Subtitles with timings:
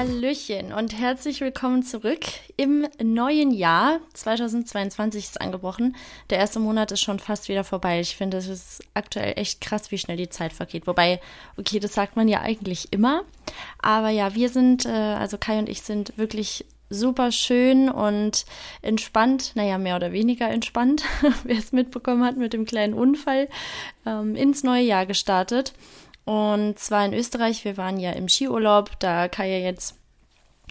[0.00, 2.24] Hallöchen und herzlich willkommen zurück
[2.56, 4.00] im neuen Jahr.
[4.14, 5.94] 2022 ist angebrochen.
[6.30, 8.00] Der erste Monat ist schon fast wieder vorbei.
[8.00, 10.86] Ich finde, es ist aktuell echt krass, wie schnell die Zeit vergeht.
[10.86, 11.20] Wobei,
[11.58, 13.24] okay, das sagt man ja eigentlich immer.
[13.78, 18.46] Aber ja, wir sind, äh, also Kai und ich sind wirklich super schön und
[18.80, 21.04] entspannt, naja, mehr oder weniger entspannt,
[21.44, 23.50] wer es mitbekommen hat mit dem kleinen Unfall,
[24.06, 25.74] ähm, ins neue Jahr gestartet.
[26.24, 27.64] Und zwar in Österreich.
[27.64, 29.96] Wir waren ja im Skiurlaub, da Kai ja jetzt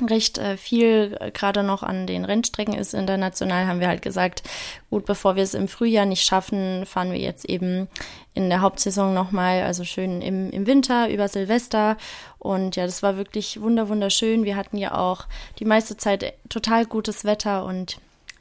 [0.08, 4.44] recht äh, viel äh, gerade noch an den Rennstrecken ist international, haben wir halt gesagt,
[4.89, 7.88] gut, bevor wir es im Frühjahr nicht schaffen, fahren wir jetzt eben
[8.34, 11.97] in der Hauptsaison nochmal, also schön im, im Winter über Silvester.
[12.38, 14.45] Und ja, das war wirklich wunder wunderschön.
[14.45, 15.25] Wir hatten ja auch
[15.59, 17.97] die meiste Zeit total gutes Wetter und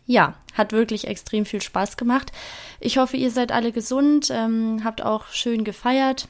[0.07, 2.33] ja, hat wirklich extrem viel Spaß gemacht.
[2.81, 6.29] Ich hoffe, ihr seid alle gesund, ähm, habt auch schön gefeiert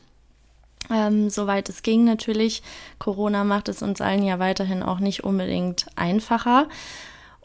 [0.91, 2.63] ähm, soweit es ging natürlich.
[2.99, 6.69] Corona macht es uns allen ja weiterhin auch nicht unbedingt einfacher.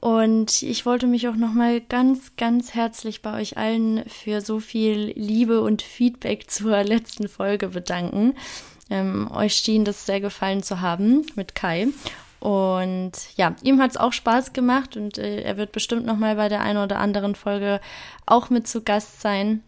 [0.03, 5.14] Und ich wollte mich auch nochmal ganz, ganz herzlich bei euch allen für so viel
[5.16, 8.36] Liebe und Feedback zur letzten Folge bedanken.
[8.90, 11.88] Ähm, euch schien das sehr gefallen zu haben mit Kai.
[12.42, 16.50] Und ja, ihm hat es auch Spaß gemacht und äh, er wird bestimmt nochmal bei
[16.50, 17.80] der einen oder anderen Folge
[18.25, 19.64] auch mit zu Gast sein.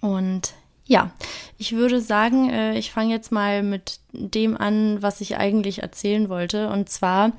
[0.00, 0.54] Und
[0.90, 1.12] ja,
[1.56, 6.28] ich würde sagen, äh, ich fange jetzt mal mit dem an, was ich eigentlich erzählen
[6.28, 6.68] wollte.
[6.68, 7.30] Und zwar,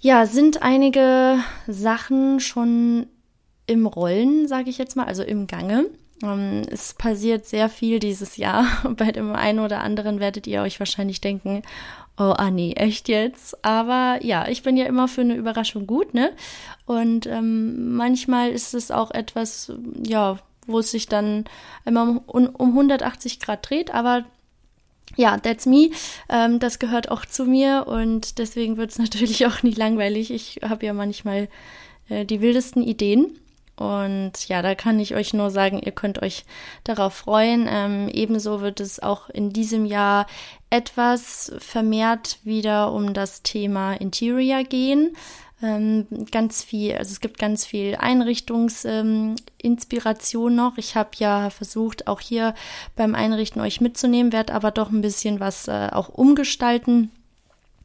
[0.00, 3.06] ja, sind einige Sachen schon
[3.66, 5.90] im Rollen, sage ich jetzt mal, also im Gange.
[6.22, 8.64] Ähm, es passiert sehr viel dieses Jahr.
[8.96, 11.60] Bei dem einen oder anderen werdet ihr euch wahrscheinlich denken,
[12.16, 13.62] oh Anni, echt jetzt?
[13.62, 16.32] Aber ja, ich bin ja immer für eine Überraschung gut, ne?
[16.86, 19.70] Und ähm, manchmal ist es auch etwas,
[20.02, 20.38] ja,
[20.68, 21.44] wo es sich dann
[21.84, 24.24] einmal um, um 180 Grad dreht, aber
[25.16, 25.90] ja, that's me.
[26.28, 30.30] Ähm, das gehört auch zu mir und deswegen wird es natürlich auch nie langweilig.
[30.30, 31.48] Ich habe ja manchmal
[32.08, 33.38] äh, die wildesten Ideen.
[33.76, 36.44] Und ja, da kann ich euch nur sagen, ihr könnt euch
[36.82, 37.68] darauf freuen.
[37.70, 40.26] Ähm, ebenso wird es auch in diesem Jahr
[40.68, 45.16] etwas vermehrt wieder um das Thema Interior gehen
[45.62, 50.78] ähm, ganz viel, also es gibt ganz viel Einrichtungsinspiration ähm, noch.
[50.78, 52.54] Ich habe ja versucht, auch hier
[52.94, 57.10] beim Einrichten euch mitzunehmen, werde aber doch ein bisschen was äh, auch umgestalten.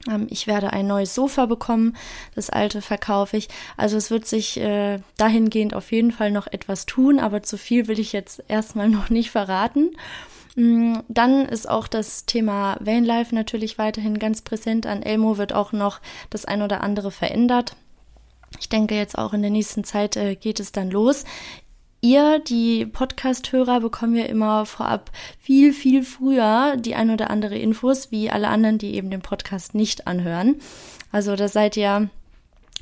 [0.07, 1.97] Ähm, ich werde ein neues Sofa bekommen,
[2.35, 3.49] das alte verkaufe ich.
[3.75, 7.87] Also es wird sich äh, dahingehend auf jeden Fall noch etwas tun, aber zu viel
[7.87, 9.91] will ich jetzt erstmal noch nicht verraten.
[10.55, 14.85] Mm, dann ist auch das Thema Vanlife natürlich weiterhin ganz präsent.
[14.85, 15.99] An Elmo wird auch noch
[16.29, 17.75] das ein oder andere verändert.
[18.59, 21.25] Ich denke jetzt auch in der nächsten Zeit äh, geht es dann los.
[22.01, 25.09] Ihr, die Podcast-Hörer, bekommen ja immer vorab
[25.39, 29.73] viel, viel früher die ein oder andere Infos, wie alle anderen, die eben den Podcast
[29.73, 30.57] nicht anhören.
[31.13, 32.09] Also da seid ihr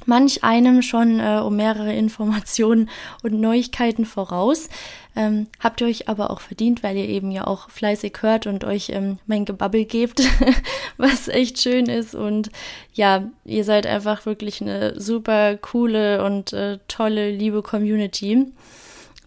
[0.07, 2.89] manch einem schon äh, um mehrere Informationen
[3.23, 4.69] und Neuigkeiten voraus.
[5.13, 8.63] Ähm, habt ihr euch aber auch verdient, weil ihr eben ja auch fleißig hört und
[8.63, 10.21] euch ähm, mein Gebabbel gebt,
[10.97, 12.15] was echt schön ist.
[12.15, 12.49] Und
[12.93, 18.45] ja, ihr seid einfach wirklich eine super coole und äh, tolle, liebe Community,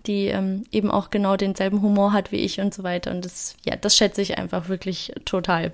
[0.07, 3.11] die ähm, eben auch genau denselben Humor hat wie ich und so weiter.
[3.11, 5.73] Und das, ja, das schätze ich einfach wirklich total.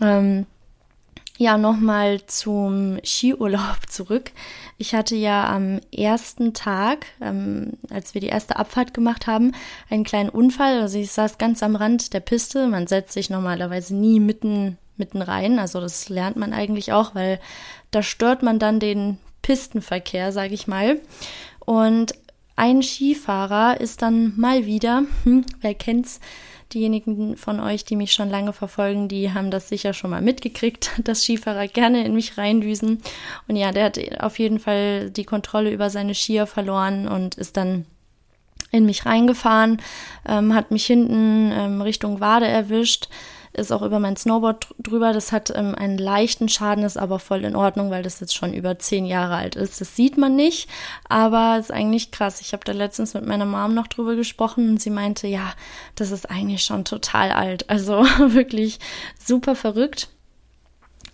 [0.00, 0.46] Ähm,
[1.38, 4.30] ja, nochmal zum Skiurlaub zurück.
[4.78, 9.52] Ich hatte ja am ersten Tag, ähm, als wir die erste Abfahrt gemacht haben,
[9.90, 10.80] einen kleinen Unfall.
[10.80, 12.66] Also ich saß ganz am Rand der Piste.
[12.66, 15.58] Man setzt sich normalerweise nie mitten, mitten rein.
[15.58, 17.40] Also das lernt man eigentlich auch, weil
[17.90, 21.00] da stört man dann den Pistenverkehr, sage ich mal.
[21.64, 22.14] Und
[22.56, 26.20] ein Skifahrer ist dann mal wieder, hm, wer kennt's,
[26.72, 30.90] Diejenigen von euch, die mich schon lange verfolgen, die haben das sicher schon mal mitgekriegt,
[31.04, 33.02] dass Skifahrer gerne in mich reindüsen.
[33.48, 37.56] Und ja, der hat auf jeden Fall die Kontrolle über seine Skier verloren und ist
[37.56, 37.86] dann
[38.72, 39.80] in mich reingefahren,
[40.28, 43.08] ähm, hat mich hinten ähm, Richtung Wade erwischt
[43.56, 45.12] ist auch über mein Snowboard drüber.
[45.12, 48.52] Das hat ähm, einen leichten Schaden, ist aber voll in Ordnung, weil das jetzt schon
[48.52, 49.80] über zehn Jahre alt ist.
[49.80, 50.68] Das sieht man nicht,
[51.08, 52.40] aber ist eigentlich krass.
[52.40, 55.52] Ich habe da letztens mit meiner Mom noch drüber gesprochen und sie meinte, ja,
[55.94, 57.68] das ist eigentlich schon total alt.
[57.70, 58.78] Also wirklich
[59.18, 60.08] super verrückt.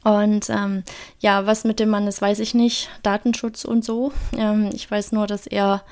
[0.04, 0.82] Und ähm,
[1.20, 2.90] ja, was mit dem Mann ist, weiß ich nicht.
[3.02, 4.12] Datenschutz und so.
[4.36, 5.82] Ähm, ich weiß nur, dass er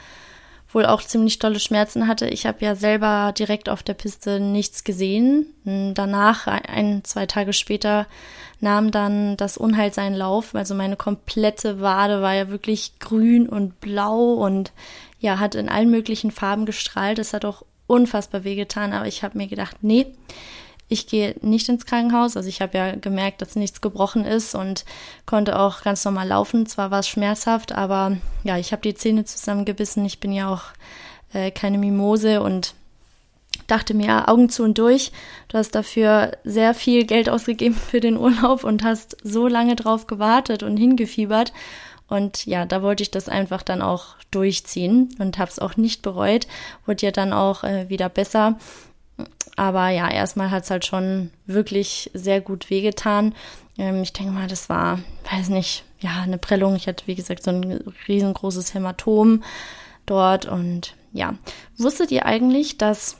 [0.73, 2.29] wohl auch ziemlich tolle Schmerzen hatte.
[2.29, 5.47] Ich habe ja selber direkt auf der Piste nichts gesehen.
[5.65, 8.07] Danach, ein, zwei Tage später,
[8.61, 10.55] nahm dann das Unheil seinen Lauf.
[10.55, 14.73] Also meine komplette Wade war ja wirklich grün und blau und
[15.19, 17.19] ja, hat in allen möglichen Farben gestrahlt.
[17.19, 20.07] Es hat auch unfassbar wehgetan, aber ich habe mir gedacht, nee,
[20.93, 22.37] Ich gehe nicht ins Krankenhaus.
[22.37, 24.85] Also ich habe ja gemerkt, dass nichts gebrochen ist und
[25.25, 26.67] konnte auch ganz normal laufen.
[26.67, 30.05] Zwar war es schmerzhaft, aber ja, ich habe die Zähne zusammengebissen.
[30.05, 30.65] Ich bin ja auch
[31.33, 32.75] äh, keine Mimose und
[33.69, 35.13] dachte mir, Augen zu und durch.
[35.47, 40.09] Du hast dafür sehr viel Geld ausgegeben für den Urlaub und hast so lange drauf
[40.09, 41.53] gewartet und hingefiebert.
[42.09, 46.03] Und ja, da wollte ich das einfach dann auch durchziehen und habe es auch nicht
[46.03, 46.49] bereut.
[46.85, 48.59] Wurde ja dann auch äh, wieder besser.
[49.61, 53.35] Aber ja, erstmal hat es halt schon wirklich sehr gut wehgetan.
[53.77, 56.77] Ähm, ich denke mal, das war, weiß nicht, ja, eine Prellung.
[56.77, 59.43] Ich hatte, wie gesagt, so ein riesengroßes Hämatom
[60.07, 60.47] dort.
[60.47, 61.35] Und ja,
[61.77, 63.19] wusstet ihr eigentlich, dass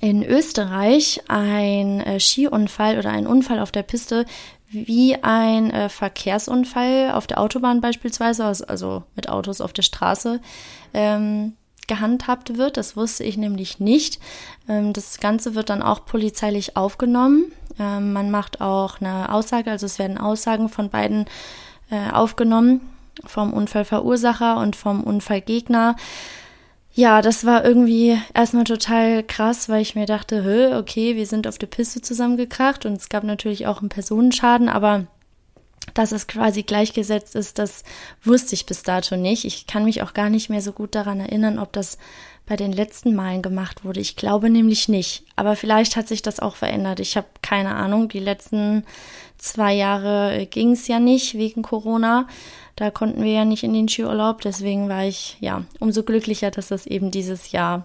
[0.00, 4.26] in Österreich ein äh, Skiunfall oder ein Unfall auf der Piste
[4.68, 10.40] wie ein äh, Verkehrsunfall auf der Autobahn beispielsweise, also mit Autos auf der Straße,
[10.92, 11.52] ähm,
[11.86, 12.76] gehandhabt wird.
[12.76, 14.20] Das wusste ich nämlich nicht.
[14.68, 17.52] Ähm, das Ganze wird dann auch polizeilich aufgenommen.
[17.78, 21.26] Ähm, man macht auch eine Aussage, also es werden Aussagen von beiden
[21.90, 22.80] äh, aufgenommen,
[23.24, 25.96] vom Unfallverursacher und vom Unfallgegner.
[26.92, 31.58] Ja, das war irgendwie erstmal total krass, weil ich mir dachte, okay, wir sind auf
[31.58, 35.06] der Piste zusammengekracht und es gab natürlich auch einen Personenschaden, aber
[35.94, 37.84] dass es quasi gleichgesetzt ist, das
[38.22, 39.44] wusste ich bis dato nicht.
[39.44, 41.98] Ich kann mich auch gar nicht mehr so gut daran erinnern, ob das
[42.46, 44.00] bei den letzten Malen gemacht wurde.
[44.00, 45.24] Ich glaube nämlich nicht.
[45.34, 47.00] Aber vielleicht hat sich das auch verändert.
[47.00, 48.08] Ich habe keine Ahnung.
[48.08, 48.84] Die letzten
[49.36, 52.28] zwei Jahre ging es ja nicht wegen Corona.
[52.76, 54.42] Da konnten wir ja nicht in den Skiurlaub.
[54.42, 57.84] Deswegen war ich ja umso glücklicher, dass das eben dieses Jahr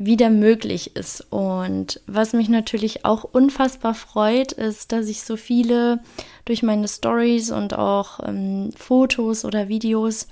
[0.00, 1.26] wieder möglich ist.
[1.30, 6.00] Und was mich natürlich auch unfassbar freut, ist, dass ich so viele
[6.46, 10.26] durch meine Stories und auch ähm, Fotos oder Videos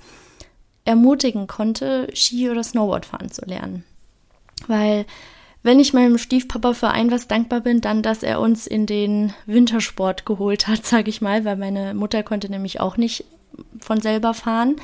[0.85, 3.83] ermutigen konnte, Ski oder Snowboard fahren zu lernen.
[4.65, 5.05] Weil
[5.61, 9.33] wenn ich meinem Stiefpapa für ein was dankbar bin, dann, dass er uns in den
[9.45, 13.23] Wintersport geholt hat, sage ich mal, weil meine Mutter konnte nämlich auch nicht
[13.79, 14.77] von selber fahren.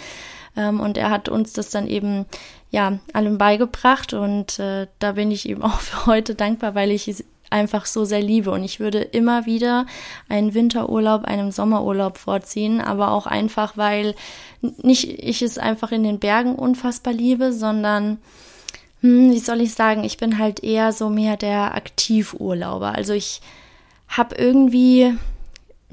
[0.55, 2.27] Ähm, und er hat uns das dann eben
[2.75, 7.07] ja allem beigebracht und äh, da bin ich ihm auch für heute dankbar, weil ich
[7.07, 8.51] es einfach so sehr liebe.
[8.51, 9.85] Und ich würde immer wieder
[10.27, 14.13] einen Winterurlaub, einen Sommerurlaub vorziehen, aber auch einfach, weil
[14.61, 18.17] nicht ich es einfach in den Bergen unfassbar liebe, sondern
[19.01, 22.93] hm, wie soll ich sagen, ich bin halt eher so mehr der Aktivurlauber.
[22.93, 23.41] Also ich
[24.09, 25.13] habe irgendwie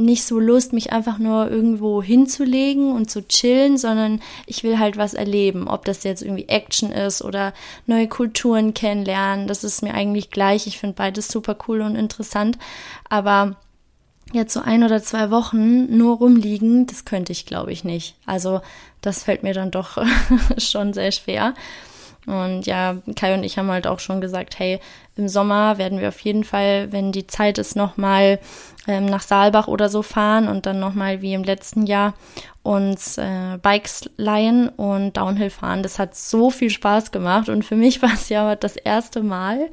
[0.04, 4.96] nicht so Lust, mich einfach nur irgendwo hinzulegen und zu chillen, sondern ich will halt
[4.96, 5.68] was erleben.
[5.68, 7.52] Ob das jetzt irgendwie Action ist oder
[7.86, 10.66] neue Kulturen kennenlernen, das ist mir eigentlich gleich.
[10.66, 12.58] Ich finde beides super cool und interessant.
[13.08, 13.56] Aber
[14.32, 18.16] jetzt so ein oder zwei Wochen nur rumliegen, das könnte ich, glaube ich, nicht.
[18.26, 18.60] Also
[19.00, 19.98] das fällt mir dann doch
[20.58, 21.54] schon sehr schwer.
[22.26, 24.78] Und ja, Kai und ich haben halt auch schon gesagt, hey,
[25.14, 28.38] im Sommer werden wir auf jeden Fall, wenn die Zeit ist, nochmal
[28.86, 32.14] ähm, nach Saalbach oder so fahren und dann nochmal wie im letzten Jahr
[32.62, 35.82] uns äh, Bikes leihen und Downhill fahren.
[35.82, 39.68] Das hat so viel Spaß gemacht und für mich war es ja das erste Mal.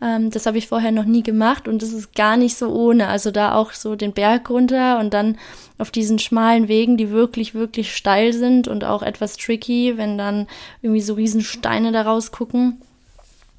[0.00, 3.08] Ähm, das habe ich vorher noch nie gemacht und das ist gar nicht so ohne.
[3.08, 5.36] Also da auch so den Berg runter und dann
[5.78, 10.46] auf diesen schmalen Wegen, die wirklich, wirklich steil sind und auch etwas tricky, wenn dann
[10.80, 12.80] irgendwie so riesen Steine da rausgucken.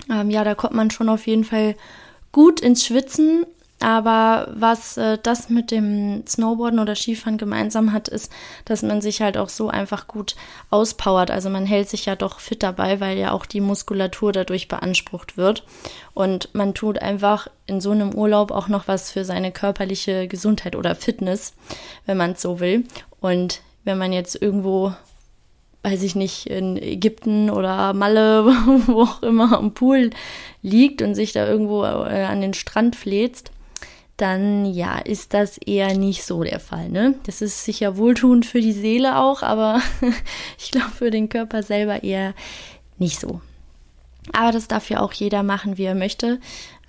[0.09, 1.75] Ähm, ja, da kommt man schon auf jeden Fall
[2.31, 3.45] gut ins Schwitzen
[3.79, 8.31] aber was äh, das mit dem Snowboarden oder Skifahren gemeinsam hat, ist,
[8.65, 10.35] dass man sich halt auch so einfach gut
[10.71, 11.29] auspowert.
[11.29, 15.37] Also man hält sich ja doch fit dabei, weil ja auch die Muskulatur dadurch beansprucht
[15.37, 15.63] wird.
[16.15, 20.75] Und man tut einfach in so einem Urlaub auch noch was für seine körperliche Gesundheit
[20.75, 21.53] oder Fitness,
[22.07, 22.83] wenn man es so will.
[23.19, 24.93] Und wenn man jetzt irgendwo
[25.87, 28.45] weiß ich nicht, in Ägypten oder Malle,
[28.87, 30.09] wo auch immer am Pool
[30.61, 33.51] liegt und sich da irgendwo äh, an den Strand fläzt,
[34.17, 36.89] dann ja, ist das eher nicht so der Fall.
[36.89, 37.15] Ne?
[37.25, 39.81] Das ist sicher wohltuend für die Seele auch, aber
[40.57, 42.33] ich glaube für den Körper selber eher
[42.97, 43.39] nicht so.
[44.33, 46.39] Aber das darf ja auch jeder machen, wie er möchte.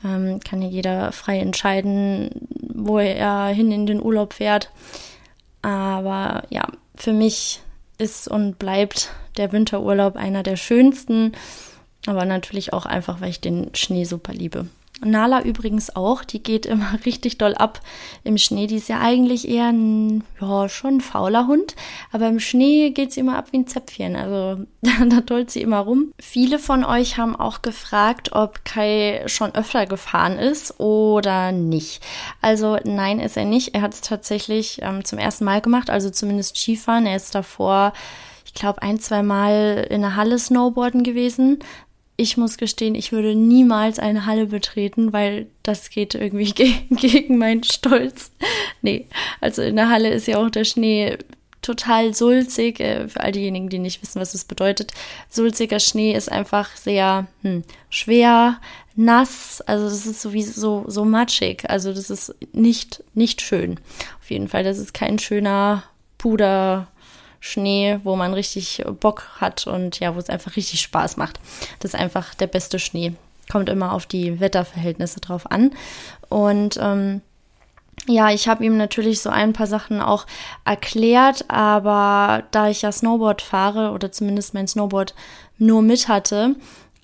[0.04, 4.70] Ähm, kann ja jeder frei entscheiden, wo er hin in den Urlaub fährt.
[5.62, 7.60] Aber ja, für mich
[7.98, 11.32] ist und bleibt der Winterurlaub einer der schönsten.
[12.06, 14.66] Aber natürlich auch einfach, weil ich den Schnee super liebe.
[15.00, 17.80] Nala übrigens auch, die geht immer richtig doll ab
[18.24, 18.66] im Schnee.
[18.66, 21.76] Die ist ja eigentlich eher ein, ja, schon ein fauler Hund,
[22.12, 24.16] aber im Schnee geht sie immer ab wie ein Zäpfchen.
[24.16, 24.64] Also
[25.08, 26.12] da tollt sie immer rum.
[26.18, 32.02] Viele von euch haben auch gefragt, ob Kai schon öfter gefahren ist oder nicht.
[32.40, 33.74] Also nein, ist er nicht.
[33.74, 37.06] Er hat es tatsächlich ähm, zum ersten Mal gemacht, also zumindest Skifahren.
[37.06, 37.92] Er ist davor
[38.48, 41.58] ich glaube, ein, zwei Mal in der Halle Snowboarden gewesen
[42.20, 47.38] ich muss gestehen, ich würde niemals eine Halle betreten, weil das geht irgendwie ge gegen
[47.38, 48.32] meinen Stolz.
[48.82, 49.06] nee,
[49.40, 51.16] also in der Halle ist ja auch der Schnee
[51.62, 52.80] total sulzig.
[52.80, 54.92] Äh, für all diejenigen, die nicht wissen, was es bedeutet.
[55.30, 58.60] Sulziger Schnee ist einfach sehr hm, schwer,
[58.96, 59.60] nass.
[59.60, 61.70] Also das ist sowieso so matschig.
[61.70, 63.78] Also das ist nicht, nicht schön.
[64.20, 65.84] Auf jeden Fall, das ist kein schöner
[66.18, 66.88] Puder.
[67.40, 71.40] Schnee, wo man richtig Bock hat und ja, wo es einfach richtig Spaß macht.
[71.80, 73.14] Das ist einfach der beste Schnee.
[73.50, 75.70] Kommt immer auf die Wetterverhältnisse drauf an.
[76.28, 77.22] Und ähm,
[78.06, 80.26] ja, ich habe ihm natürlich so ein paar Sachen auch
[80.64, 85.14] erklärt, aber da ich ja Snowboard fahre oder zumindest mein Snowboard
[85.58, 86.56] nur mit hatte,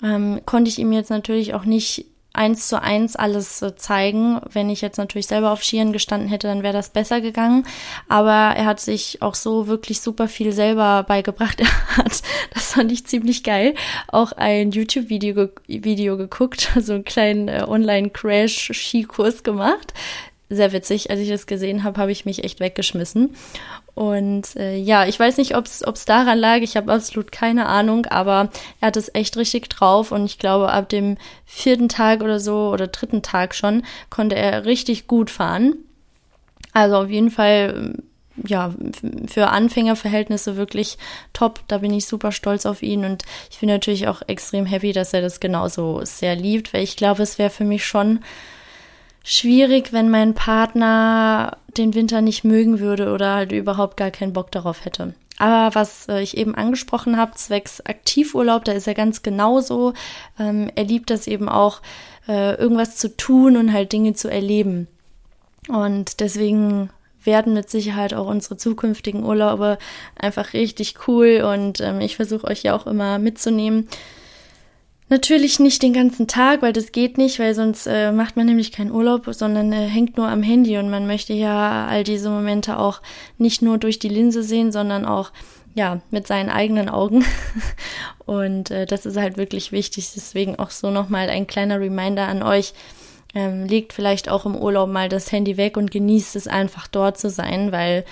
[0.03, 4.41] ähm, konnte ich ihm jetzt natürlich auch nicht eins zu eins alles äh, zeigen.
[4.53, 7.67] Wenn ich jetzt natürlich selber auf Skiern gestanden hätte, dann wäre das besser gegangen.
[8.09, 11.63] Aber er hat sich auch so wirklich super viel selber beigebracht.
[11.95, 12.23] Er hat,
[12.53, 13.75] das fand ich ziemlich geil,
[14.09, 19.95] auch ein YouTube-Video ge Video geguckt, so einen kleinen äh, Online-Crash-Skikurs gemacht
[20.49, 21.11] sehr witzig.
[21.11, 23.35] Als ich das gesehen habe, habe ich mich echt weggeschmissen.
[23.95, 26.59] Und äh, ja, ich weiß nicht, ob es daran lag.
[26.59, 30.13] Ich habe absolut keine Ahnung, aber er hat es echt richtig drauf.
[30.13, 34.65] Und ich glaube, ab dem vierten Tag oder so oder dritten Tag schon konnte er
[34.65, 35.75] richtig gut fahren.
[36.73, 37.95] Also auf jeden Fall
[38.43, 38.75] ja,
[39.27, 40.99] für Anfängerverhältnisse wirklich
[41.33, 41.61] top.
[41.69, 45.13] Da bin ich super stolz auf ihn und ich bin natürlich auch extrem happy, dass
[45.13, 48.21] er das genauso sehr liebt, weil ich glaube, es wäre für mich schon
[49.25, 54.53] schwierig, wenn mein Partner den Winter nicht mögen würde oder halt überhaupt gar keinen Bock
[54.53, 55.15] darauf hätte.
[55.39, 59.95] Aber was äh, ich eben angesprochen habe, zwecks Aktivurlaub, da ist er ganz genauso.
[60.39, 61.81] Ähm, er liebt das eben auch,
[62.29, 64.87] äh, irgendwas zu tun und halt Dinge zu erleben.
[65.69, 66.91] Und deswegen
[67.25, 69.79] werden mit Sicherheit auch unsere zukünftigen Urlaube
[70.15, 73.89] einfach richtig cool und ähm, ich versuche euch ja auch immer mitzunehmen.
[75.11, 78.73] Natürlich nicht den ganzen Tag, weil das geht nicht, weil sonst äh, macht man nämlich
[78.73, 82.79] keinen Urlaub, sondern äh, hängt nur am Handy und man möchte ja all diese Momente
[82.79, 83.03] auch
[83.37, 85.31] nicht nur durch die Linse sehen, sondern auch
[85.75, 87.23] ja mit seinen eigenen Augen.
[88.25, 90.11] und äh, das ist halt wirklich wichtig.
[90.15, 92.73] Deswegen auch so nochmal ein kleiner Reminder an euch.
[93.35, 97.19] Ähm, legt vielleicht auch im Urlaub mal das Handy weg und genießt es einfach dort
[97.19, 98.05] zu sein, weil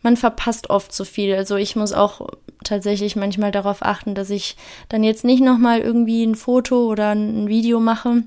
[0.00, 1.34] man verpasst oft so viel.
[1.34, 2.26] Also ich muss auch
[2.64, 4.56] tatsächlich manchmal darauf achten, dass ich
[4.88, 8.22] dann jetzt nicht nochmal irgendwie ein Foto oder ein Video mache,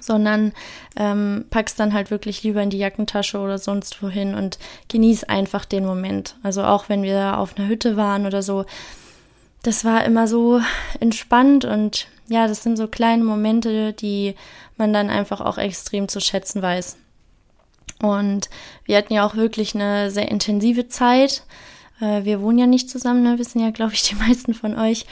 [0.00, 0.52] sondern
[0.96, 4.58] ähm, pack's dann halt wirklich lieber in die Jackentasche oder sonst wohin und
[4.88, 6.36] genieß einfach den Moment.
[6.42, 8.64] Also auch wenn wir auf einer Hütte waren oder so,
[9.62, 10.60] das war immer so
[11.00, 14.34] entspannt und ja, das sind so kleine Momente, die
[14.76, 16.96] man dann einfach auch extrem zu schätzen weiß.
[18.02, 18.50] Und
[18.84, 21.44] wir hatten ja auch wirklich eine sehr intensive Zeit.
[22.00, 23.38] Äh, wir wohnen ja nicht zusammen, ne?
[23.38, 25.06] wissen ja, glaube ich, die meisten von euch.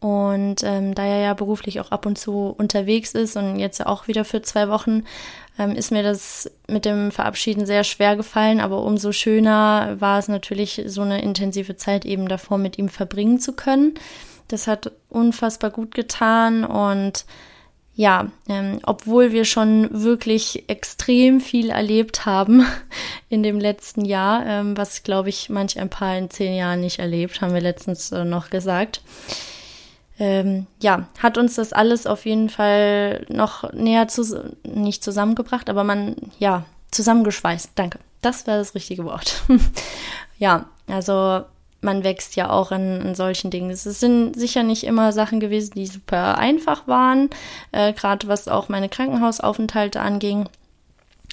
[0.00, 4.06] Und ähm, da er ja beruflich auch ab und zu unterwegs ist und jetzt auch
[4.06, 5.02] wieder für zwei Wochen,
[5.58, 8.60] ähm, ist mir das mit dem Verabschieden sehr schwer gefallen.
[8.60, 13.40] Aber umso schöner war es natürlich, so eine intensive Zeit eben davor mit ihm verbringen
[13.40, 13.94] zu können.
[14.46, 17.26] Das hat unfassbar gut getan und
[17.98, 22.64] ja, ähm, obwohl wir schon wirklich extrem viel erlebt haben
[23.28, 27.00] in dem letzten Jahr, ähm, was glaube ich manch ein paar in zehn Jahren nicht
[27.00, 29.02] erlebt, haben wir letztens äh, noch gesagt.
[30.16, 35.82] Ähm, ja, hat uns das alles auf jeden Fall noch näher zu, nicht zusammengebracht, aber
[35.82, 37.72] man, ja, zusammengeschweißt.
[37.74, 37.98] Danke.
[38.22, 39.42] Das war das richtige Wort.
[40.38, 41.42] ja, also
[41.80, 43.70] man wächst ja auch in, in, solchen Dingen.
[43.70, 47.30] Es sind sicher nicht immer Sachen gewesen, die super einfach waren,
[47.72, 50.48] äh, gerade was auch meine Krankenhausaufenthalte anging.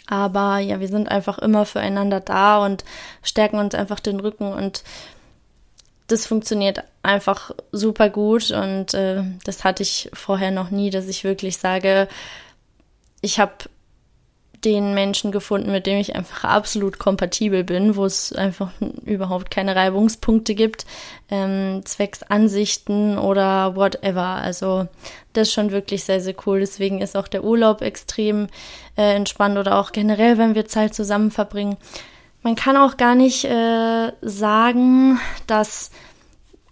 [0.07, 2.85] Aber ja, wir sind einfach immer füreinander da und
[3.23, 4.83] stärken uns einfach den Rücken und
[6.07, 11.23] das funktioniert einfach super gut und äh, das hatte ich vorher noch nie, dass ich
[11.23, 12.07] wirklich sage,
[13.21, 13.53] ich habe
[14.65, 18.71] den Menschen gefunden, mit dem ich einfach absolut kompatibel bin, wo es einfach
[19.05, 20.85] überhaupt keine Reibungspunkte gibt,
[21.29, 24.25] ähm, zwecks Ansichten oder whatever.
[24.25, 24.87] Also
[25.33, 26.59] das ist schon wirklich sehr, sehr cool.
[26.59, 28.47] Deswegen ist auch der Urlaub extrem
[28.97, 31.77] äh, entspannt oder auch generell, wenn wir Zeit zusammen verbringen.
[32.41, 35.91] Man kann auch gar nicht äh, sagen, dass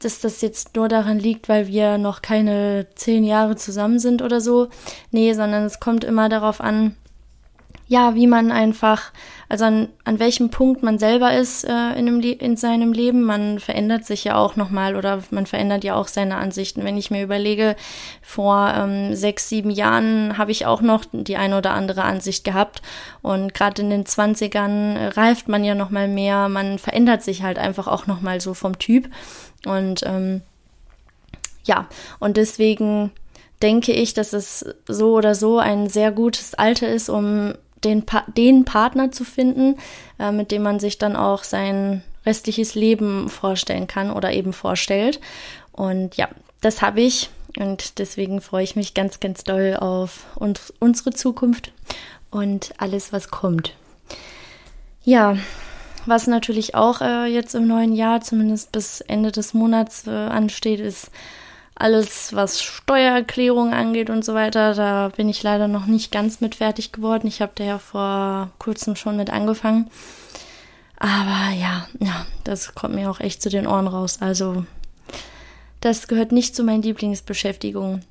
[0.04, 4.42] dass das jetzt nur daran liegt, weil wir noch keine zehn Jahre zusammen sind oder
[4.42, 4.68] so.
[5.12, 6.98] Nee, sondern es kommt immer darauf an,
[7.88, 9.12] ja, wie man einfach,
[9.50, 13.24] also an, an welchem Punkt man selber ist äh, in, einem in seinem Leben.
[13.24, 16.84] Man verändert sich ja auch nochmal oder man verändert ja auch seine Ansichten.
[16.86, 17.76] Wenn ich mir überlege,
[18.22, 22.82] vor ähm, sechs, sieben Jahren habe ich auch noch die eine oder andere Ansicht gehabt.
[23.22, 26.48] Und gerade in den Zwanzigern reift man ja nochmal mehr.
[26.50, 29.10] Man verändert sich halt einfach auch nochmal so vom Typ.
[29.66, 30.42] Und ähm,
[31.66, 31.88] ja,
[32.20, 33.12] und deswegen
[33.62, 38.24] denke ich, dass es so oder so ein sehr gutes Alter ist, um den, pa
[38.36, 39.78] den Partner zu finden,
[40.20, 45.20] äh, mit dem man sich dann auch sein restliches Leben vorstellen kann oder eben vorstellt.
[45.72, 46.30] Und ja,
[46.62, 51.72] das habe ich und deswegen freue ich mich ganz, ganz doll auf uns, unsere Zukunft
[52.32, 53.76] und alles, was kommt.
[55.04, 55.38] Ja,
[56.06, 60.80] was natürlich auch äh, jetzt im neuen Jahr, zumindest bis Ende des Monats äh, ansteht,
[60.80, 61.12] ist
[61.76, 64.74] alles, was Steuererklärung angeht und so weiter.
[64.74, 67.28] Da bin ich leider noch nicht ganz mit fertig geworden.
[67.28, 69.90] Ich habe da ja vor kurzem schon mit angefangen.
[70.98, 74.20] Aber ja, ja, das kommt mir auch echt zu den Ohren raus.
[74.22, 74.66] Also,
[75.82, 78.06] das gehört nicht zu meinen Lieblingsbeschäftigungen.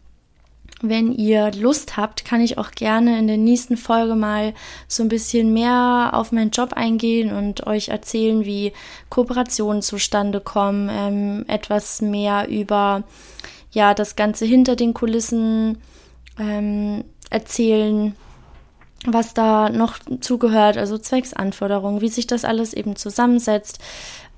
[0.85, 4.53] Wenn ihr Lust habt, kann ich auch gerne in der nächsten Folge mal
[4.89, 8.73] so ein bisschen mehr auf meinen Job eingehen und euch erzählen, wie
[9.09, 13.05] Kooperationen zustande kommen, ähm, etwas mehr über
[13.71, 15.79] ja das Ganze hinter den Kulissen
[16.37, 18.17] ähm, erzählen,
[19.07, 23.79] was da noch zugehört, also Zwecksanforderungen, wie sich das alles eben zusammensetzt.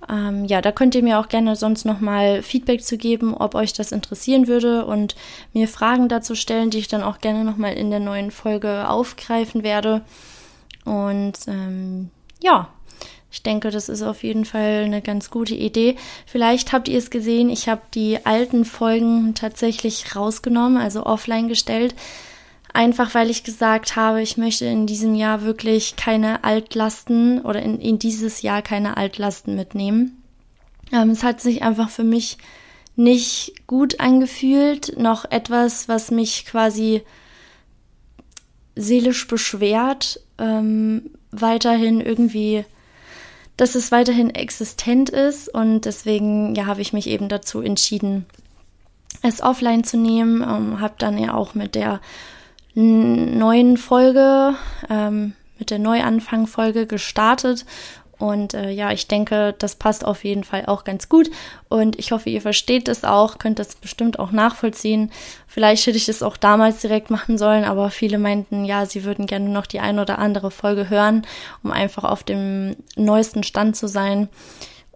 [0.09, 3.73] Ähm, ja, da könnt ihr mir auch gerne sonst nochmal Feedback zu geben, ob euch
[3.73, 5.15] das interessieren würde und
[5.53, 9.63] mir Fragen dazu stellen, die ich dann auch gerne nochmal in der neuen Folge aufgreifen
[9.63, 10.03] werde.
[10.85, 12.11] Und ähm,
[12.43, 12.69] ja,
[13.31, 15.97] ich denke, das ist auf jeden Fall eine ganz gute Idee.
[16.27, 21.95] Vielleicht habt ihr es gesehen, ich habe die alten Folgen tatsächlich rausgenommen, also offline gestellt
[22.75, 27.81] Einfach weil ich gesagt habe, ich möchte in diesem Jahr wirklich keine Altlasten oder in,
[27.81, 30.21] in dieses Jahr keine Altlasten mitnehmen.
[30.93, 32.37] Ähm, es hat sich einfach für mich
[32.97, 37.03] nicht gut angefühlt, noch etwas, was mich quasi
[38.75, 42.65] seelisch beschwert, ähm, weiterhin irgendwie,
[43.57, 48.27] dass es weiterhin existent ist und deswegen ja habe ich mich eben dazu entschieden,
[49.23, 52.01] es offline zu nehmen, ähm, habe dann ja auch mit der
[52.75, 54.55] neuen Folge,
[54.91, 57.65] ähm, mit der Neuanfang-Folge gestartet.
[58.19, 61.31] Und äh, ja, ich denke, das passt auf jeden Fall auch ganz gut.
[61.69, 65.11] Und ich hoffe, ihr versteht es auch, könnt das bestimmt auch nachvollziehen.
[65.47, 69.27] Vielleicht hätte ich es auch damals direkt machen sollen, aber viele meinten, ja, sie würden
[69.27, 71.27] gerne noch die ein oder andere Folge hören,
[71.63, 74.29] um einfach auf dem neuesten Stand zu sein.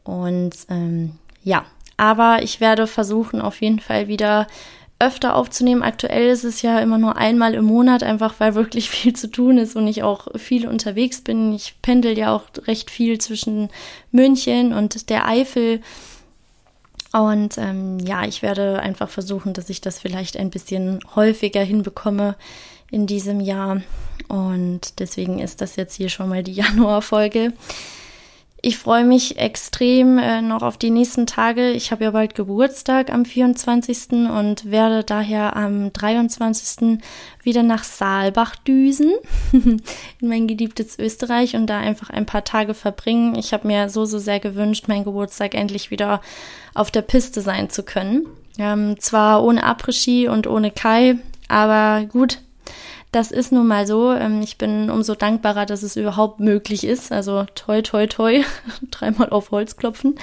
[0.04, 1.64] Und ähm, ja,
[1.96, 4.46] aber ich werde versuchen, auf jeden Fall wieder
[4.98, 5.82] öfter aufzunehmen.
[5.82, 9.58] Aktuell ist es ja immer nur einmal im Monat, einfach weil wirklich viel zu tun
[9.58, 11.52] ist und ich auch viel unterwegs bin.
[11.52, 13.68] Ich pendel ja auch recht viel zwischen
[14.10, 15.80] München und der Eifel.
[17.12, 22.34] Und ähm, ja, ich werde einfach versuchen, dass ich das vielleicht ein bisschen häufiger hinbekomme
[22.90, 23.80] in diesem Jahr.
[24.28, 27.52] Und deswegen ist das jetzt hier schon mal die Januarfolge.
[28.60, 31.70] Ich freue mich extrem äh, noch auf die nächsten Tage.
[31.70, 34.10] Ich habe ja bald Geburtstag am 24.
[34.10, 36.98] und werde daher am 23.
[37.44, 39.12] wieder nach Saalbach düsen,
[39.52, 39.80] in
[40.20, 43.36] mein geliebtes Österreich und da einfach ein paar Tage verbringen.
[43.36, 46.20] Ich habe mir so, so sehr gewünscht, meinen Geburtstag endlich wieder
[46.74, 48.26] auf der Piste sein zu können.
[48.58, 52.40] Ähm, zwar ohne Après-Ski und ohne Kai, aber gut,
[53.12, 54.12] das ist nun mal so.
[54.12, 57.12] Ähm, ich bin umso dankbarer, dass es überhaupt möglich ist.
[57.12, 58.44] Also toi, toi, toi,
[58.90, 60.16] dreimal auf Holz klopfen,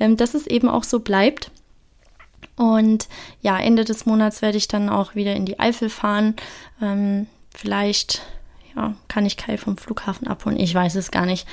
[0.00, 1.50] ähm, dass es eben auch so bleibt.
[2.56, 3.08] Und
[3.40, 6.34] ja, Ende des Monats werde ich dann auch wieder in die Eifel fahren.
[6.80, 8.22] Ähm, vielleicht
[8.76, 10.58] ja, kann ich Kai vom Flughafen abholen.
[10.58, 11.46] Ich weiß es gar nicht.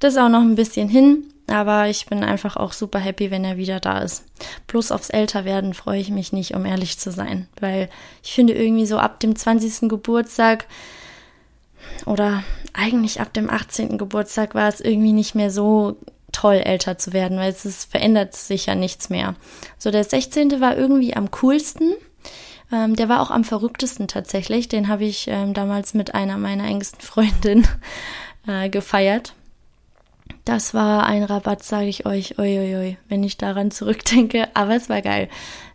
[0.00, 1.24] Das ist auch noch ein bisschen hin.
[1.48, 4.24] Aber ich bin einfach auch super happy, wenn er wieder da ist.
[4.66, 7.46] Plus aufs Älterwerden freue ich mich nicht, um ehrlich zu sein.
[7.60, 7.88] Weil
[8.22, 9.88] ich finde irgendwie so ab dem 20.
[9.88, 10.66] Geburtstag
[12.04, 13.96] oder eigentlich ab dem 18.
[13.96, 15.96] Geburtstag war es irgendwie nicht mehr so
[16.32, 19.34] toll, älter zu werden, weil es ist, verändert sich ja nichts mehr.
[19.78, 20.60] So, der 16.
[20.60, 21.94] war irgendwie am coolsten.
[22.72, 24.68] Ähm, der war auch am verrücktesten tatsächlich.
[24.68, 27.66] Den habe ich ähm, damals mit einer meiner engsten Freundinnen
[28.48, 29.34] äh, gefeiert.
[30.46, 34.46] Das war ein Rabatt, sage ich euch, oi, wenn ich daran zurückdenke.
[34.54, 35.28] Aber es war geil.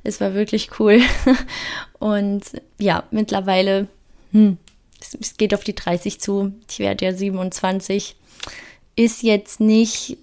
[0.05, 1.01] Es war wirklich cool.
[1.99, 2.43] Und
[2.79, 3.87] ja, mittlerweile,
[4.31, 4.57] hm,
[5.01, 6.53] es, es geht auf die 30 zu.
[6.69, 8.15] Ich werde ja 27.
[8.95, 10.17] Ist jetzt nicht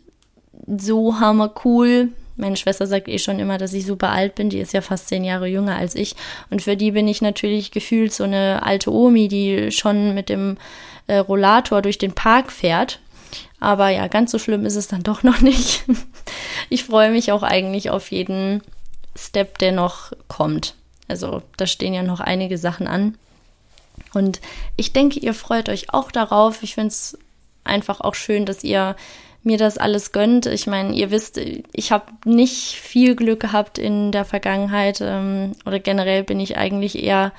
[0.66, 2.08] so hammer cool.
[2.36, 4.48] Meine Schwester sagt eh schon immer, dass ich super alt bin.
[4.48, 6.16] Die ist ja fast zehn Jahre jünger als ich.
[6.48, 10.56] Und für die bin ich natürlich gefühlt so eine alte Omi, die schon mit dem
[11.06, 12.98] äh, Rollator durch den Park fährt.
[13.60, 15.84] Aber ja, ganz so schlimm ist es dann doch noch nicht.
[16.70, 18.62] Ich freue mich auch eigentlich auf jeden
[19.16, 20.74] Step, der noch kommt.
[21.06, 23.16] Also da stehen ja noch einige Sachen an.
[24.12, 24.40] Und
[24.76, 26.62] ich denke, ihr freut euch auch darauf.
[26.62, 27.16] Ich finde es
[27.64, 28.96] einfach auch schön, dass ihr
[29.42, 30.46] mir das alles gönnt.
[30.46, 35.78] Ich meine, ihr wisst, ich habe nicht viel Glück gehabt in der Vergangenheit ähm, oder
[35.78, 37.32] generell bin ich eigentlich eher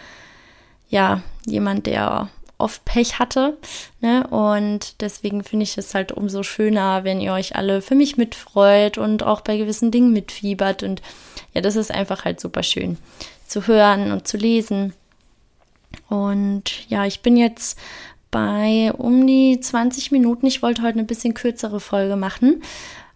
[0.90, 3.58] ja jemand, der oft Pech hatte.
[4.02, 4.28] Ne?
[4.28, 9.00] Und deswegen finde ich es halt umso schöner, wenn ihr euch alle für mich mitfreut
[9.00, 10.84] und auch bei gewissen Dingen mitfiebert.
[10.84, 11.02] Und
[11.54, 12.98] ja, das ist einfach halt super schön
[13.48, 14.94] zu hören und zu lesen.
[16.08, 17.80] Und ja, ich bin jetzt
[18.30, 20.46] bei um die 20 Minuten.
[20.46, 22.62] Ich wollte heute eine bisschen kürzere Folge machen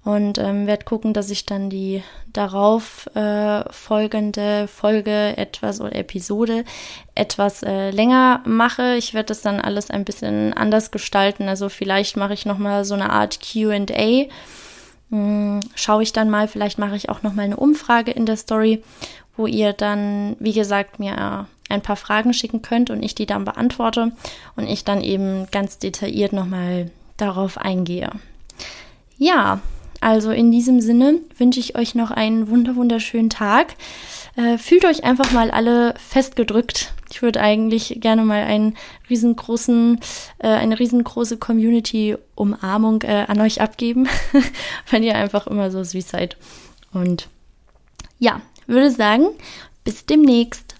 [0.03, 6.65] und ähm, werde gucken, dass ich dann die darauf äh, folgende Folge etwas oder Episode
[7.15, 8.95] etwas äh, länger mache.
[8.95, 11.47] Ich werde das dann alles ein bisschen anders gestalten.
[11.47, 14.25] Also vielleicht mache ich noch mal so eine Art Q&A.
[15.09, 16.49] Hm, schaue ich dann mal.
[16.49, 18.83] Vielleicht mache ich auch noch mal eine Umfrage in der Story,
[19.37, 23.45] wo ihr dann, wie gesagt, mir ein paar Fragen schicken könnt und ich die dann
[23.45, 24.11] beantworte
[24.57, 28.09] und ich dann eben ganz detailliert noch mal darauf eingehe.
[29.17, 29.61] Ja,
[30.03, 33.75] also in diesem Sinne wünsche ich euch noch einen wunder wunderschönen Tag.
[34.35, 36.93] Äh, fühlt euch einfach mal alle festgedrückt.
[37.11, 38.75] Ich würde eigentlich gerne mal einen
[39.09, 39.99] riesengroßen,
[40.39, 44.07] äh, eine riesengroße Community-Umarmung äh, an euch abgeben,
[44.91, 46.37] weil ihr einfach immer so süß seid.
[46.91, 47.29] Und
[48.19, 49.27] ja, würde sagen,
[49.83, 50.72] bis demnächst.